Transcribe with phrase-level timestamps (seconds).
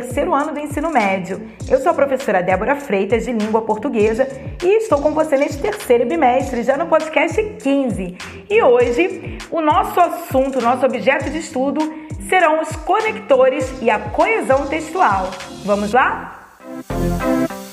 [0.00, 1.48] terceiro ano do ensino médio.
[1.68, 4.28] Eu sou a professora Débora Freitas, de Língua Portuguesa,
[4.62, 8.18] e estou com você neste terceiro bimestre, já no podcast 15.
[8.50, 11.80] E hoje, o nosso assunto, o nosso objeto de estudo
[12.28, 15.30] serão os conectores e a coesão textual.
[15.64, 16.42] Vamos lá?
[16.78, 17.65] Música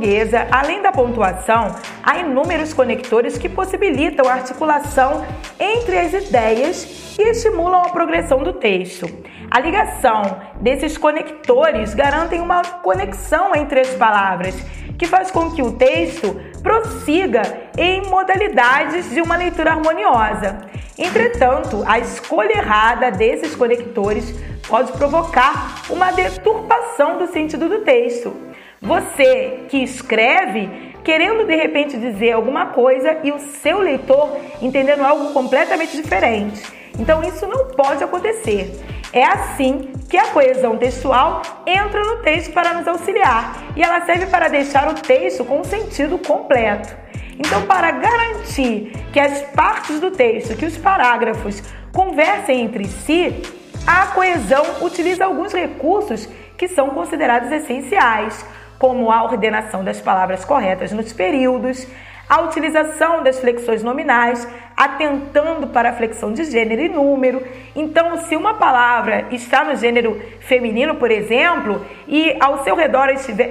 [0.00, 5.24] portuguesa, além da pontuação, há inúmeros conectores que possibilitam a articulação
[5.58, 9.06] entre as ideias e estimulam a progressão do texto.
[9.50, 10.22] A ligação
[10.60, 14.54] desses conectores garantem uma conexão entre as palavras,
[14.98, 17.42] que faz com que o texto prossiga
[17.76, 20.58] em modalidades de uma leitura harmoniosa.
[20.96, 24.34] Entretanto, a escolha errada desses conectores
[24.66, 28.49] pode provocar uma deturpação do sentido do texto.
[28.82, 35.34] Você que escreve querendo de repente dizer alguma coisa e o seu leitor entendendo algo
[35.34, 36.62] completamente diferente.
[36.98, 38.80] Então isso não pode acontecer.
[39.12, 44.26] É assim que a coesão textual entra no texto para nos auxiliar e ela serve
[44.26, 46.96] para deixar o texto com um sentido completo.
[47.38, 53.42] Então, para garantir que as partes do texto, que os parágrafos conversem entre si,
[53.86, 58.44] a coesão utiliza alguns recursos que são considerados essenciais
[58.80, 61.86] como a ordenação das palavras corretas nos períodos,
[62.26, 67.46] a utilização das flexões nominais, atentando para a flexão de gênero e número.
[67.76, 73.08] Então, se uma palavra está no gênero feminino, por exemplo, e ao seu redor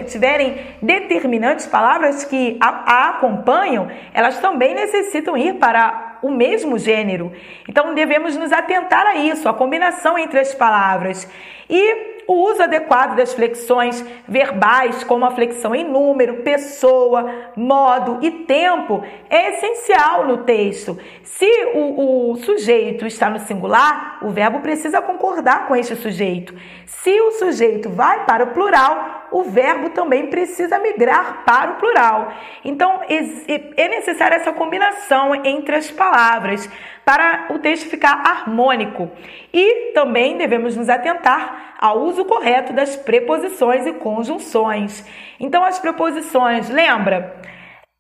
[0.08, 7.32] tiverem determinantes palavras que a, acompanham, elas também necessitam ir para o mesmo gênero.
[7.68, 11.30] Então, devemos nos atentar a isso, a combinação entre as palavras.
[11.70, 18.30] E o uso adequado das flexões verbais, como a flexão em número, pessoa, modo e
[18.30, 20.95] tempo, é essencial no texto.
[21.23, 26.54] Se o, o sujeito está no singular, o verbo precisa concordar com este sujeito.
[26.86, 32.32] Se o sujeito vai para o plural, o verbo também precisa migrar para o plural.
[32.64, 36.70] Então, é necessária essa combinação entre as palavras
[37.09, 39.09] para o texto ficar harmônico.
[39.52, 45.03] E também devemos nos atentar ao uso correto das preposições e conjunções.
[45.39, 47.36] Então, as preposições, lembra?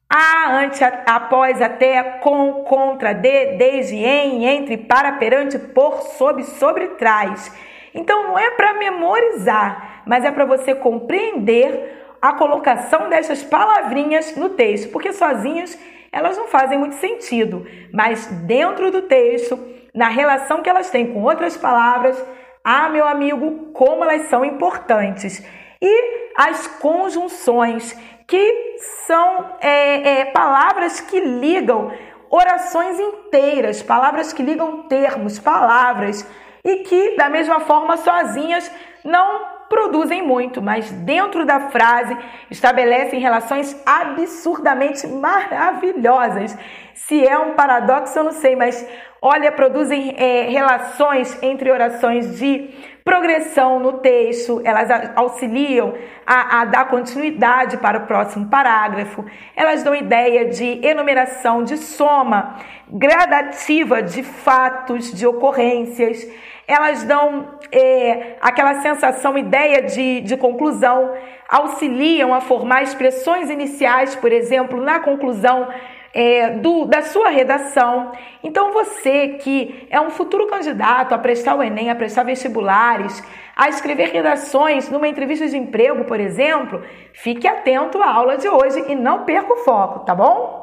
[0.07, 6.89] A, ante, após, até, com, contra, de, desde, em, entre, para, perante, por, sob, sobre,
[6.89, 7.51] trás.
[7.95, 14.49] Então, não é para memorizar, mas é para você compreender a colocação dessas palavrinhas no
[14.49, 15.75] texto, porque sozinhos
[16.11, 19.59] elas não fazem muito sentido, mas dentro do texto,
[19.93, 22.23] na relação que elas têm com outras palavras,
[22.63, 25.43] ah, meu amigo, como elas são importantes.
[25.81, 27.97] E as conjunções,
[28.27, 28.75] que
[29.07, 31.91] são é, é, palavras que ligam
[32.29, 36.27] orações inteiras, palavras que ligam termos, palavras,
[36.63, 38.71] e que, da mesma forma, sozinhas
[39.03, 42.17] não produzem muito, mas dentro da frase
[42.49, 46.57] estabelecem relações absurdamente maravilhosas.
[46.95, 48.85] Se é um paradoxo, eu não sei, mas
[49.21, 52.69] olha, produzem é, relações entre orações de
[53.03, 55.93] progressão no texto, elas auxiliam
[56.27, 59.25] a, a, dar continuidade para o próximo parágrafo,
[59.55, 62.57] elas dão ideia de enumeração, de soma
[62.87, 66.27] gradativa de fatos, de ocorrências
[66.69, 71.15] elas dão é, aquela sensação, ideia de, de conclusão,
[71.49, 75.67] auxiliam a formar expressões iniciais, por exemplo, na conclusão
[76.13, 78.11] é, do, da sua redação.
[78.43, 83.23] Então, você que é um futuro candidato a prestar o Enem, a prestar vestibulares,
[83.55, 86.83] a escrever redações numa entrevista de emprego, por exemplo,
[87.13, 90.58] fique atento à aula de hoje e não perca o foco, tá bom?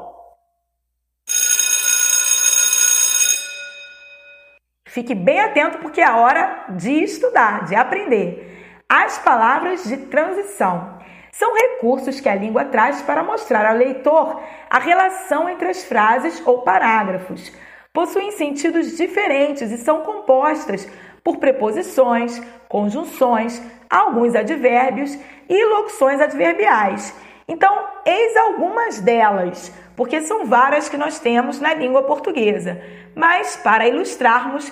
[4.97, 8.81] Fique bem atento porque é a hora de estudar, de aprender.
[8.89, 10.97] As palavras de transição
[11.31, 16.41] são recursos que a língua traz para mostrar ao leitor a relação entre as frases
[16.47, 17.53] ou parágrafos.
[17.93, 20.89] Possuem sentidos diferentes e são compostas
[21.23, 25.15] por preposições, conjunções, alguns advérbios
[25.47, 27.15] e locuções adverbiais.
[27.47, 32.79] Então, eis algumas delas, porque são várias que nós temos na língua portuguesa.
[33.15, 34.71] Mas, para ilustrarmos,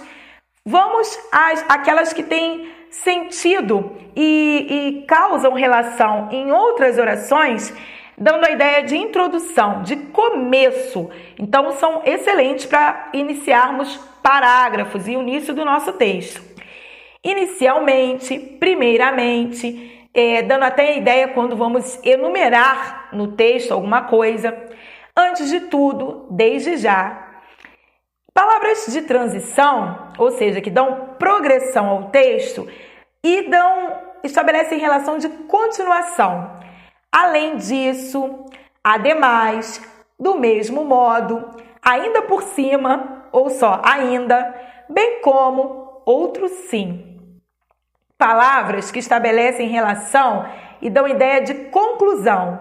[0.63, 7.73] vamos às aquelas que têm sentido e, e causam relação em outras orações.
[8.17, 11.09] dando a ideia de introdução, de começo.
[11.37, 16.41] Então, são excelentes para iniciarmos parágrafos e o início do nosso texto.
[17.21, 24.55] Inicialmente, primeiramente, é, dando até a ideia quando vamos enumerar no texto alguma coisa.
[25.17, 27.25] Antes de tudo, desde já.
[28.33, 32.67] Palavras de transição, ou seja, que dão progressão ao texto
[33.23, 36.51] e dão estabelecem relação de continuação.
[37.11, 38.45] Além disso,
[38.83, 39.81] ademais,
[40.19, 41.49] do mesmo modo,
[41.81, 44.53] ainda por cima, ou só ainda,
[44.89, 47.31] bem como outro sim.
[48.17, 50.45] Palavras que estabelecem relação
[50.81, 52.59] e dão ideia de conclusão.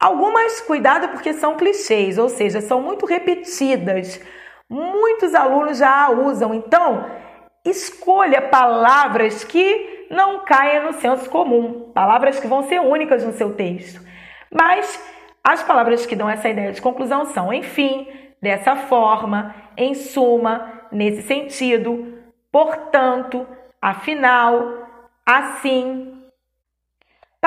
[0.00, 4.20] Algumas, cuidado porque são clichês, ou seja, são muito repetidas.
[4.70, 7.06] Muitos alunos já a usam, então
[7.64, 13.54] escolha palavras que não caia no senso comum, palavras que vão ser únicas no seu
[13.54, 14.00] texto.
[14.50, 15.02] Mas
[15.42, 18.06] as palavras que dão essa ideia de conclusão são, enfim,
[18.40, 22.18] dessa forma, em suma, nesse sentido,
[22.52, 23.46] portanto,
[23.80, 24.86] afinal,
[25.26, 26.17] assim.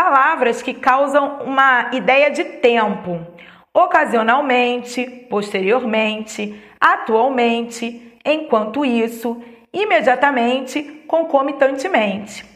[0.03, 3.23] Palavras que causam uma ideia de tempo,
[3.71, 9.39] ocasionalmente, posteriormente, atualmente, enquanto isso,
[9.71, 12.49] imediatamente, concomitantemente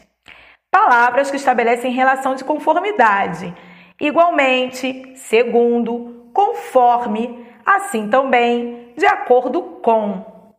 [0.72, 3.54] palavras que estabelecem relação de conformidade.
[4.00, 10.50] Igualmente, segundo, conforme, assim também, de acordo com.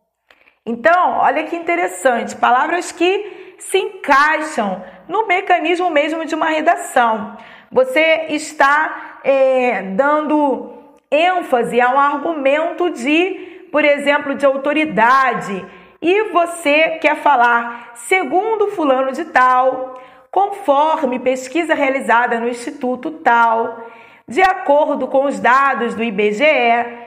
[0.64, 7.36] Então, olha que interessante, palavras que se encaixam no mecanismo mesmo de uma redação.
[7.70, 10.74] Você está é, dando
[11.10, 15.64] ênfase a um argumento de, por exemplo, de autoridade,
[16.00, 20.00] e você quer falar segundo fulano de tal,
[20.30, 23.84] conforme pesquisa realizada no Instituto Tal,
[24.26, 26.44] de acordo com os dados do IBGE.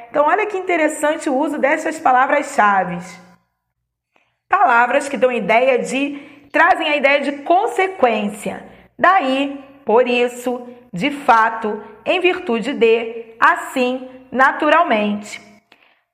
[0.09, 2.97] Então, olha que interessante o uso dessas palavras-chave.
[4.49, 8.63] Palavras que dão ideia de trazem a ideia de consequência.
[8.97, 15.41] Daí, por isso, de fato, em virtude de, assim, naturalmente.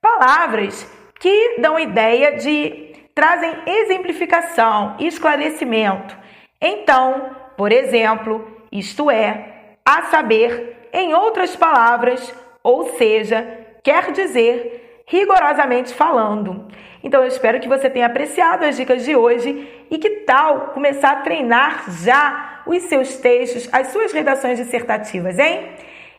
[0.01, 0.89] Palavras
[1.19, 6.15] que dão ideia de trazem exemplificação, esclarecimento
[6.61, 13.47] então, por exemplo, isto é, a saber, em outras palavras, ou seja,
[13.83, 16.67] quer dizer, rigorosamente falando.
[17.03, 21.11] Então, eu espero que você tenha apreciado as dicas de hoje e que tal começar
[21.11, 25.71] a treinar já os seus textos, as suas redações dissertativas, hein?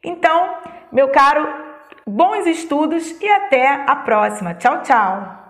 [0.02, 0.56] Então,
[0.90, 1.46] meu caro,
[2.06, 4.54] bons estudos e até a próxima.
[4.54, 5.47] Tchau, tchau!